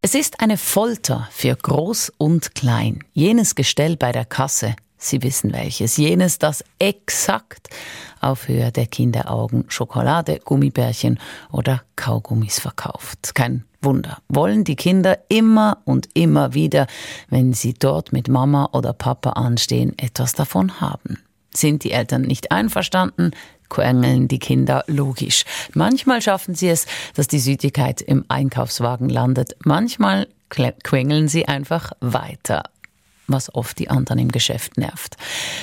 Es 0.00 0.14
ist 0.14 0.40
eine 0.40 0.58
Folter 0.58 1.28
für 1.32 1.56
Groß 1.56 2.12
und 2.18 2.54
Klein. 2.54 3.00
Jenes 3.14 3.56
Gestell 3.56 3.96
bei 3.96 4.12
der 4.12 4.24
Kasse, 4.24 4.76
Sie 4.96 5.22
wissen 5.22 5.52
welches, 5.52 5.96
jenes, 5.96 6.38
das 6.38 6.64
exakt 6.78 7.68
auf 8.20 8.48
Höhe 8.48 8.72
der 8.72 8.86
Kinderaugen 8.86 9.64
Schokolade, 9.68 10.40
Gummibärchen 10.44 11.20
oder 11.52 11.82
Kaugummis 11.94 12.58
verkauft. 12.58 13.34
Kein 13.34 13.64
Wunder. 13.80 14.18
Wollen 14.28 14.64
die 14.64 14.74
Kinder 14.76 15.18
immer 15.28 15.78
und 15.84 16.08
immer 16.14 16.52
wieder, 16.52 16.88
wenn 17.28 17.52
sie 17.52 17.74
dort 17.74 18.12
mit 18.12 18.28
Mama 18.28 18.68
oder 18.72 18.92
Papa 18.92 19.30
anstehen, 19.30 19.96
etwas 19.98 20.32
davon 20.32 20.80
haben. 20.80 21.18
Sind 21.58 21.82
die 21.82 21.90
Eltern 21.90 22.22
nicht 22.22 22.52
einverstanden, 22.52 23.32
quengeln 23.68 24.28
die 24.28 24.38
Kinder 24.38 24.84
logisch. 24.86 25.44
Manchmal 25.74 26.22
schaffen 26.22 26.54
sie 26.54 26.68
es, 26.68 26.86
dass 27.14 27.26
die 27.26 27.40
Süßigkeit 27.40 28.00
im 28.00 28.24
Einkaufswagen 28.28 29.08
landet. 29.08 29.56
Manchmal 29.64 30.28
quengeln 30.48 31.26
sie 31.28 31.46
einfach 31.46 31.92
weiter 32.00 32.62
was 33.28 33.54
oft 33.54 33.78
die 33.78 33.90
anderen 33.90 34.18
im 34.18 34.32
Geschäft 34.32 34.78
nervt. 34.78 35.16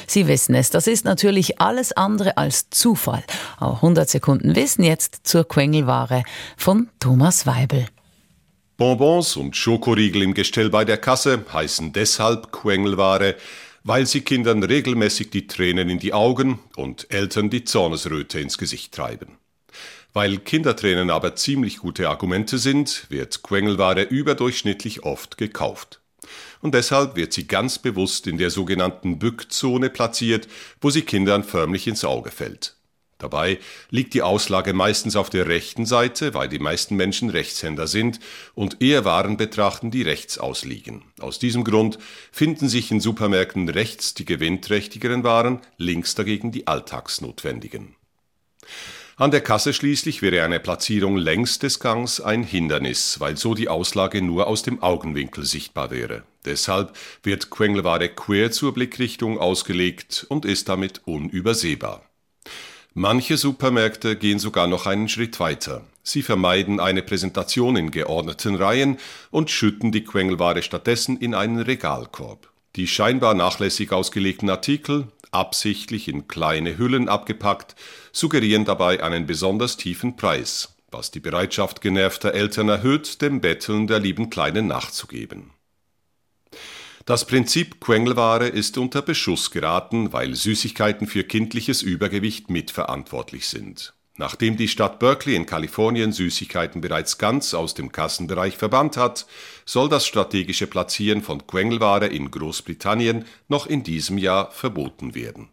Sie 0.07 0.27
wissen 0.27 0.53
es, 0.53 0.69
das 0.69 0.85
ist 0.85 1.03
natürlich 1.03 1.59
alles 1.59 1.91
andere 1.93 2.37
als 2.37 2.69
Zufall. 2.69 3.23
Aber 3.57 3.75
100 3.75 4.07
Sekunden 4.07 4.55
Wissen 4.55 4.83
jetzt 4.83 5.21
zur 5.23 5.47
Quengelware 5.47 6.23
von 6.55 6.89
Thomas 6.99 7.47
Weibel. 7.47 7.87
Bonbons 8.77 9.35
und 9.35 9.55
Schokoriegel 9.55 10.21
im 10.21 10.33
Gestell 10.33 10.69
bei 10.69 10.85
der 10.85 10.97
Kasse 10.97 11.45
heißen 11.51 11.93
deshalb 11.93 12.51
Quengelware, 12.51 13.35
weil 13.85 14.07
sie 14.07 14.21
Kindern 14.21 14.63
regelmäßig 14.63 15.29
die 15.29 15.45
Tränen 15.45 15.89
in 15.89 15.99
die 15.99 16.11
Augen 16.11 16.59
und 16.75 17.05
Eltern 17.11 17.51
die 17.51 17.63
Zornesröte 17.63 18.39
ins 18.39 18.57
Gesicht 18.57 18.95
treiben. 18.95 19.37
Weil 20.11 20.39
Kindertränen 20.39 21.11
aber 21.11 21.35
ziemlich 21.35 21.77
gute 21.77 22.09
Argumente 22.09 22.57
sind, 22.57 23.05
wird 23.09 23.43
Quengelware 23.43 24.01
überdurchschnittlich 24.01 25.03
oft 25.03 25.37
gekauft. 25.37 26.01
Und 26.61 26.73
deshalb 26.73 27.15
wird 27.15 27.31
sie 27.31 27.45
ganz 27.45 27.77
bewusst 27.77 28.25
in 28.25 28.39
der 28.39 28.49
sogenannten 28.49 29.19
Bückzone 29.19 29.91
platziert, 29.91 30.47
wo 30.81 30.89
sie 30.89 31.03
Kindern 31.03 31.43
förmlich 31.43 31.85
ins 31.85 32.03
Auge 32.03 32.31
fällt. 32.31 32.75
Dabei 33.17 33.59
liegt 33.89 34.13
die 34.13 34.21
Auslage 34.21 34.73
meistens 34.73 35.15
auf 35.15 35.29
der 35.29 35.47
rechten 35.47 35.85
Seite, 35.85 36.33
weil 36.33 36.49
die 36.49 36.59
meisten 36.59 36.95
Menschen 36.95 37.29
Rechtshänder 37.29 37.87
sind 37.87 38.19
und 38.53 38.81
eher 38.81 39.05
Waren 39.05 39.37
betrachten, 39.37 39.89
die 39.89 40.01
rechts 40.01 40.37
ausliegen. 40.37 41.03
Aus 41.21 41.39
diesem 41.39 41.63
Grund 41.63 41.97
finden 42.31 42.67
sich 42.67 42.91
in 42.91 42.99
Supermärkten 42.99 43.69
rechts 43.69 44.15
die 44.15 44.25
gewinnträchtigeren 44.25 45.23
Waren, 45.23 45.61
links 45.77 46.15
dagegen 46.15 46.51
die 46.51 46.67
alltagsnotwendigen. 46.67 47.95
An 49.17 49.31
der 49.31 49.39
Kasse 49.39 49.71
schließlich 49.71 50.21
wäre 50.21 50.43
eine 50.43 50.59
Platzierung 50.59 51.15
längs 51.15 51.57
des 51.57 51.79
Gangs 51.79 52.19
ein 52.19 52.43
Hindernis, 52.43 53.21
weil 53.21 53.37
so 53.37 53.53
die 53.53 53.69
Auslage 53.69 54.21
nur 54.21 54.47
aus 54.47 54.61
dem 54.61 54.83
Augenwinkel 54.83 55.45
sichtbar 55.45 55.89
wäre. 55.89 56.23
Deshalb 56.43 56.91
wird 57.23 57.49
Quengelware 57.49 58.09
quer 58.09 58.51
zur 58.51 58.73
Blickrichtung 58.73 59.39
ausgelegt 59.39 60.25
und 60.27 60.43
ist 60.43 60.67
damit 60.67 61.01
unübersehbar. 61.05 62.03
Manche 62.97 63.35
Supermärkte 63.35 64.15
gehen 64.15 64.39
sogar 64.39 64.67
noch 64.67 64.85
einen 64.85 65.09
Schritt 65.09 65.41
weiter. 65.41 65.83
Sie 66.01 66.21
vermeiden 66.21 66.79
eine 66.79 67.03
Präsentation 67.03 67.75
in 67.75 67.91
geordneten 67.91 68.55
Reihen 68.55 68.99
und 69.31 69.51
schütten 69.51 69.91
die 69.91 70.05
Quengelware 70.05 70.63
stattdessen 70.63 71.17
in 71.17 71.35
einen 71.35 71.59
Regalkorb. 71.59 72.49
Die 72.77 72.87
scheinbar 72.87 73.33
nachlässig 73.33 73.91
ausgelegten 73.91 74.49
Artikel, 74.49 75.09
absichtlich 75.31 76.07
in 76.07 76.29
kleine 76.29 76.77
Hüllen 76.77 77.09
abgepackt, 77.09 77.75
suggerieren 78.13 78.63
dabei 78.63 79.03
einen 79.03 79.25
besonders 79.25 79.75
tiefen 79.75 80.15
Preis, 80.15 80.73
was 80.89 81.11
die 81.11 81.19
Bereitschaft 81.19 81.81
genervter 81.81 82.33
Eltern 82.33 82.69
erhöht, 82.69 83.21
dem 83.21 83.41
Betteln 83.41 83.87
der 83.87 83.99
lieben 83.99 84.29
Kleinen 84.29 84.67
nachzugeben. 84.67 85.51
Das 87.05 87.27
Prinzip 87.27 87.79
Quengelware 87.81 88.47
ist 88.47 88.79
unter 88.79 89.03
Beschuss 89.03 89.51
geraten, 89.51 90.11
weil 90.11 90.33
Süßigkeiten 90.33 91.05
für 91.05 91.23
kindliches 91.23 91.83
Übergewicht 91.83 92.49
mitverantwortlich 92.49 93.47
sind. 93.47 93.93
Nachdem 94.17 94.57
die 94.57 94.67
Stadt 94.67 94.97
Berkeley 94.97 95.35
in 95.35 95.45
Kalifornien 95.45 96.11
Süßigkeiten 96.11 96.81
bereits 96.81 97.19
ganz 97.19 97.53
aus 97.53 97.75
dem 97.75 97.91
Kassenbereich 97.91 98.57
verbannt 98.57 98.97
hat, 98.97 99.27
soll 99.65 99.87
das 99.87 100.07
strategische 100.07 100.65
Platzieren 100.65 101.21
von 101.21 101.45
Quengelware 101.45 102.07
in 102.07 102.31
Großbritannien 102.31 103.25
noch 103.49 103.67
in 103.67 103.83
diesem 103.83 104.17
Jahr 104.17 104.49
verboten 104.49 105.13
werden 105.13 105.49